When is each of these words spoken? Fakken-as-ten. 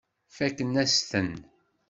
Fakken-as-ten. 0.35 1.31